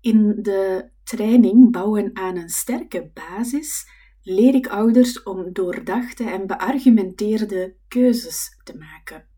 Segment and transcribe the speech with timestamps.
[0.00, 3.88] In de training Bouwen aan een sterke basis
[4.22, 9.28] leer ik ouders om doordachte en beargumenteerde keuzes te maken.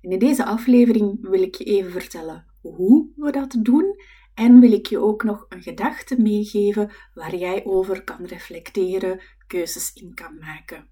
[0.00, 4.00] En in deze aflevering wil ik je even vertellen hoe we dat doen
[4.34, 9.92] en wil ik je ook nog een gedachte meegeven waar jij over kan reflecteren, keuzes
[9.92, 10.88] in kan maken.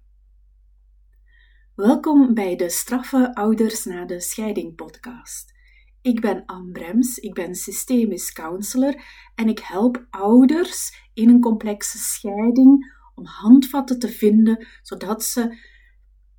[1.75, 5.56] Welkom bij de Straffe Ouders na de Scheiding podcast.
[6.01, 9.03] Ik ben Anne Brems, ik ben systemisch counselor
[9.35, 15.57] en ik help ouders in een complexe scheiding om handvatten te vinden zodat ze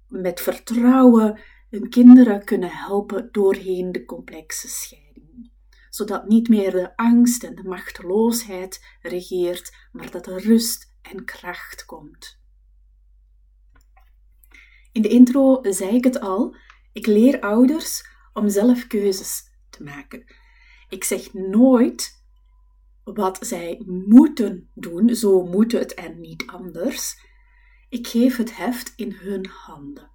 [0.09, 1.41] met vertrouwen
[1.71, 5.51] hun kinderen kunnen helpen doorheen de complexe scheiding.
[5.91, 11.85] Zodat niet meer de angst en de machteloosheid regeert, maar dat er rust en kracht
[11.85, 12.41] komt.
[14.93, 16.57] In de intro zei ik het al,
[16.93, 19.48] ik leer ouders om zelf keuzes
[19.81, 20.25] maken.
[20.89, 22.25] Ik zeg nooit
[23.05, 27.27] wat zij moeten doen, zo moet het en niet anders.
[27.89, 30.11] Ik geef het heft in hun handen.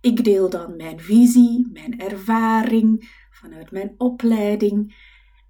[0.00, 4.94] Ik deel dan mijn visie, mijn ervaring vanuit mijn opleiding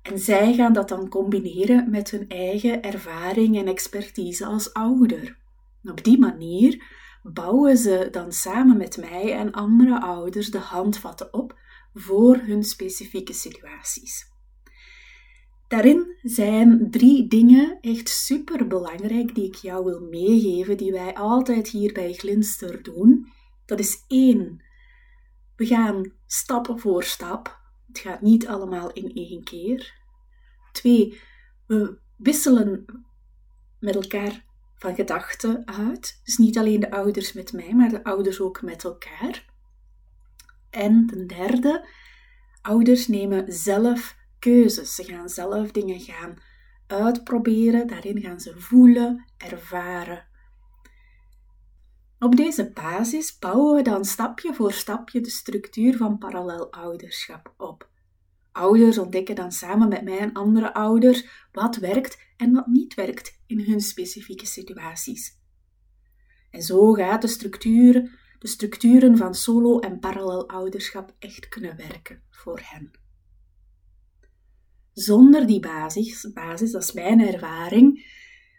[0.03, 5.39] en zij gaan dat dan combineren met hun eigen ervaring en expertise als ouder.
[5.83, 6.85] Op die manier
[7.23, 11.59] bouwen ze dan samen met mij en andere ouders de handvatten op
[11.95, 14.29] voor hun specifieke situaties.
[15.69, 21.69] Daarin zijn drie dingen echt super belangrijk die ik jou wil meegeven, die wij altijd
[21.69, 23.33] hier bij Glinster doen.
[23.65, 24.65] Dat is één,
[25.57, 27.59] we gaan stap voor stap.
[27.87, 29.95] Het gaat niet allemaal in één keer.
[30.73, 31.21] Twee,
[31.67, 32.85] we wisselen
[33.79, 34.45] met elkaar
[34.75, 36.21] van gedachten uit.
[36.25, 39.50] Dus niet alleen de ouders met mij, maar de ouders ook met elkaar.
[40.81, 41.89] En ten derde,
[42.63, 44.95] ouders nemen zelf keuzes.
[44.95, 46.37] Ze gaan zelf dingen gaan
[46.87, 50.27] uitproberen, daarin gaan ze voelen, ervaren.
[52.19, 57.89] Op deze basis bouwen we dan stapje voor stapje de structuur van parallel ouderschap op.
[58.53, 63.41] Ouders ontdekken dan samen met mij en andere ouders wat werkt en wat niet werkt
[63.47, 65.39] in hun specifieke situaties.
[66.51, 72.23] En zo gaat de structuur de structuren van solo- en parallel ouderschap echt kunnen werken
[72.31, 72.91] voor hen.
[74.93, 78.07] Zonder die basis, basis, dat is mijn ervaring,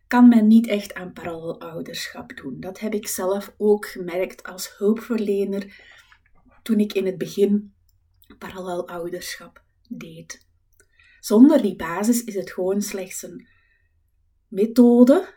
[0.08, 2.60] kan men niet echt aan parallel ouderschap doen.
[2.60, 5.82] Dat heb ik zelf ook gemerkt als hulpverlener
[6.64, 7.74] toen ik in het begin
[8.38, 10.48] parallel ouderschap deed.
[11.20, 13.48] Zonder die basis is het gewoon slechts een
[14.48, 15.34] methode,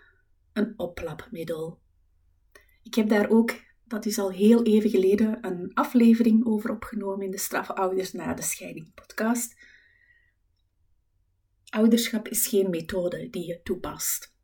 [0.53, 1.81] een oplapmiddel.
[2.83, 3.55] Ik heb daar ook
[3.95, 8.35] dat is al heel even geleden een aflevering over opgenomen in de Straffe Ouders na
[8.35, 9.57] de Scheiding podcast.
[11.69, 14.35] Ouderschap is geen methode die je toepast.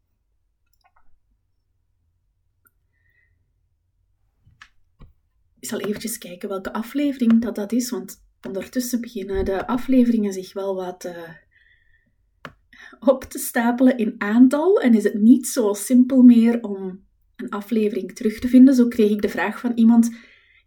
[5.59, 10.53] Ik zal eventjes kijken welke aflevering dat, dat is, want ondertussen beginnen de afleveringen zich
[10.53, 11.35] wel wat uh,
[12.99, 17.09] op te stapelen in aantal en is het niet zo simpel meer om
[17.43, 18.75] een aflevering terug te vinden.
[18.75, 20.11] Zo kreeg ik de vraag van iemand: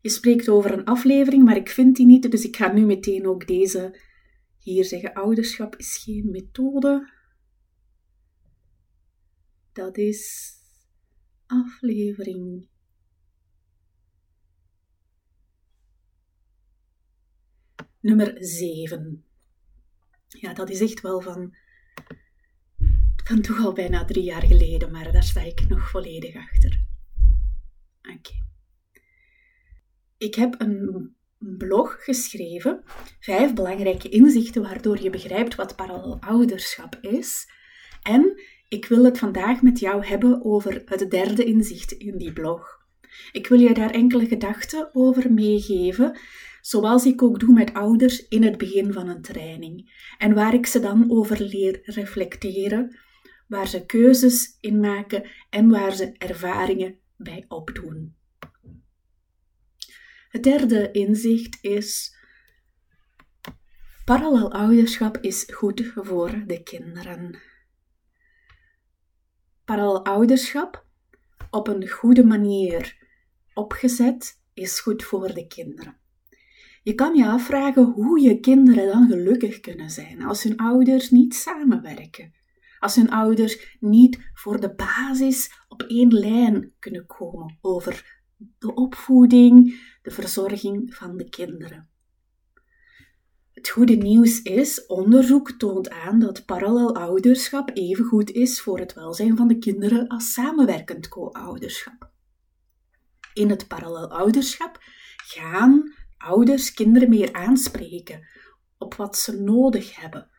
[0.01, 3.27] Je spreekt over een aflevering, maar ik vind die niet, dus ik ga nu meteen
[3.27, 3.99] ook deze
[4.59, 5.13] hier zeggen.
[5.13, 7.11] Ouderschap is geen methode.
[9.73, 10.53] Dat is
[11.45, 12.67] aflevering.
[17.99, 19.25] Nummer 7.
[20.27, 21.55] Ja, dat is echt wel van
[23.41, 26.81] toch al bijna drie jaar geleden, maar daar sta ik nog volledig achter.
[28.01, 28.31] Oké.
[30.17, 32.83] Ik heb een blog geschreven,
[33.19, 37.47] vijf belangrijke inzichten waardoor je begrijpt wat parallel ouderschap is.
[38.01, 42.81] En ik wil het vandaag met jou hebben over het derde inzicht in die blog.
[43.31, 46.19] Ik wil je daar enkele gedachten over meegeven,
[46.61, 50.05] zoals ik ook doe met ouders in het begin van een training.
[50.17, 52.97] En waar ik ze dan over leer reflecteren
[53.53, 58.15] waar ze keuzes in maken en waar ze ervaringen bij opdoen.
[60.29, 62.15] Het derde inzicht is:
[64.05, 67.39] parallel ouderschap is goed voor de kinderen.
[69.65, 70.85] Parallel ouderschap
[71.49, 72.97] op een goede manier
[73.53, 75.97] opgezet is goed voor de kinderen.
[76.83, 81.35] Je kan je afvragen hoe je kinderen dan gelukkig kunnen zijn als hun ouders niet
[81.35, 82.33] samenwerken
[82.83, 88.21] als hun ouders niet voor de basis op één lijn kunnen komen over
[88.59, 91.89] de opvoeding, de verzorging van de kinderen.
[93.51, 98.93] Het goede nieuws is, onderzoek toont aan dat parallel ouderschap even goed is voor het
[98.93, 102.11] welzijn van de kinderen als samenwerkend co-ouderschap.
[103.33, 104.77] In het parallel ouderschap
[105.15, 108.27] gaan ouders kinderen meer aanspreken
[108.77, 110.31] op wat ze nodig hebben,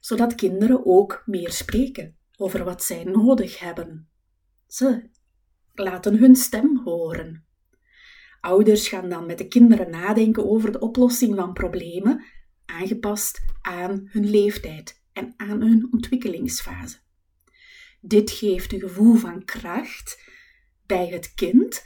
[0.00, 4.08] zodat kinderen ook meer spreken over wat zij nodig hebben.
[4.66, 5.10] Ze
[5.72, 7.44] laten hun stem horen.
[8.40, 12.24] Ouders gaan dan met de kinderen nadenken over de oplossing van problemen,
[12.64, 16.96] aangepast aan hun leeftijd en aan hun ontwikkelingsfase.
[18.00, 20.22] Dit geeft een gevoel van kracht
[20.86, 21.84] bij het kind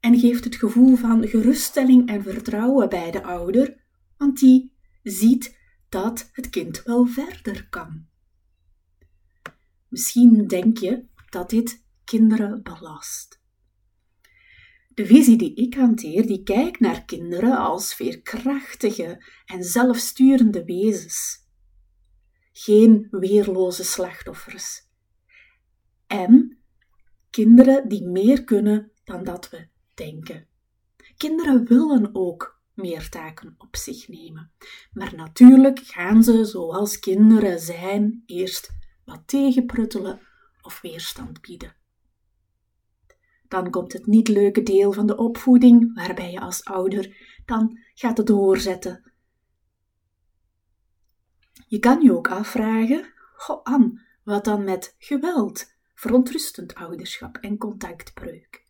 [0.00, 3.84] en geeft het gevoel van geruststelling en vertrouwen bij de ouder,
[4.16, 4.72] want die
[5.02, 5.58] ziet
[5.94, 8.06] dat het kind wel verder kan.
[9.88, 13.42] Misschien denk je dat dit kinderen belast.
[14.94, 21.48] De visie die ik hanteer, die kijkt naar kinderen als veerkrachtige en zelfsturende wezens.
[22.52, 24.88] Geen weerloze slachtoffers.
[26.06, 26.58] En
[27.30, 30.48] kinderen die meer kunnen dan dat we denken.
[31.16, 34.50] Kinderen willen ook meer taken op zich nemen.
[34.92, 38.70] Maar natuurlijk gaan ze, zoals kinderen zijn, eerst
[39.04, 40.20] wat tegenpruttelen
[40.62, 41.76] of weerstand bieden.
[43.48, 48.16] Dan komt het niet leuke deel van de opvoeding, waarbij je als ouder dan gaat
[48.16, 49.12] het doorzetten.
[51.66, 53.92] Je kan je ook afvragen, goh
[54.22, 58.63] wat dan met geweld, verontrustend ouderschap en contactbreuk?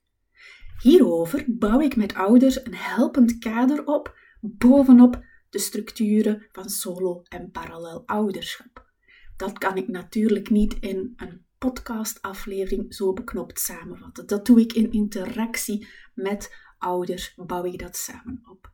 [0.83, 7.51] Hierover bouw ik met ouders een helpend kader op bovenop de structuren van solo en
[7.51, 8.93] parallel ouderschap.
[9.37, 14.27] Dat kan ik natuurlijk niet in een podcastaflevering zo beknopt samenvatten.
[14.27, 18.73] Dat doe ik in interactie met ouders, bouw ik dat samen op.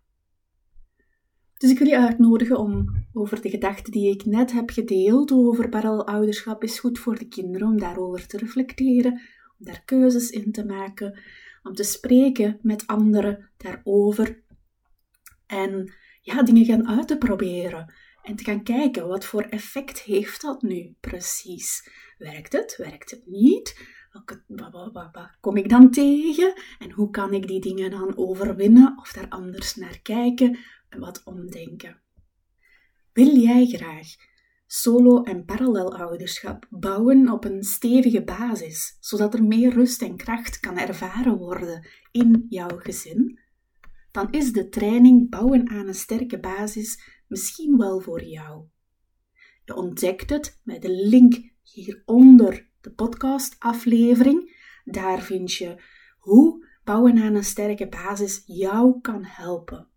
[1.56, 5.69] Dus ik wil je uitnodigen om over de gedachten die ik net heb gedeeld over
[5.69, 9.12] parallel ouderschap is goed voor de kinderen, om daarover te reflecteren,
[9.58, 11.19] om daar keuzes in te maken,
[11.62, 14.43] om te spreken met anderen daarover
[15.47, 20.41] en ja, dingen gaan uit te proberen en te gaan kijken wat voor effect heeft
[20.41, 21.91] dat nu precies.
[22.19, 22.77] Werkt het?
[22.77, 23.99] Werkt het niet?
[24.12, 26.55] Wat, kom ik dan tegen?
[26.79, 30.59] En hoe kan ik die dingen dan overwinnen of daar anders naar kijken
[30.89, 32.01] en wat omdenken?
[33.13, 34.06] Wil jij graag
[34.72, 40.61] solo- en parallel ouderschap bouwen op een stevige basis, zodat er meer rust en kracht
[40.61, 43.38] kan ervaren worden in jouw gezin?
[44.11, 48.64] Dan is de training Bouwen aan een sterke basis misschien wel voor jou.
[49.64, 54.56] Je ontdekt het met de link hieronder de podcastaflevering.
[54.84, 55.82] Daar vind je
[56.19, 59.88] hoe bouwen aan een sterke basis jou kan helpen.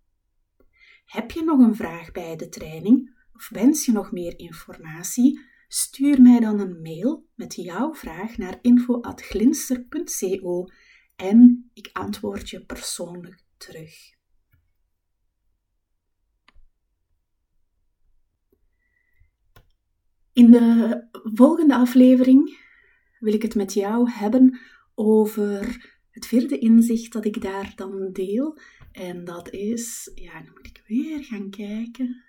[1.06, 3.12] Heb je nog een vraag bij de training
[3.44, 5.40] of wens je nog meer informatie?
[5.68, 10.66] Stuur mij dan een mail met jouw vraag naar info.glinster.co
[11.16, 14.12] en ik antwoord je persoonlijk terug.
[20.34, 22.60] In de volgende aflevering
[23.20, 24.60] wil ik het met jou hebben
[24.96, 28.58] over het vierde inzicht dat ik daar dan deel.
[28.92, 32.24] En dat is, ja, dan moet ik weer gaan kijken.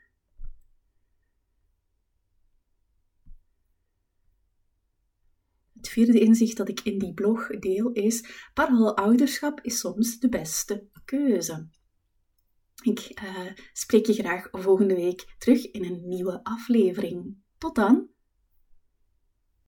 [5.95, 8.25] Vierde inzicht dat ik in die blog deel is:
[8.55, 11.69] parallel ouderschap is soms de beste keuze.
[12.83, 17.37] Ik uh, spreek je graag volgende week terug in een nieuwe aflevering.
[17.59, 18.14] Tot dan!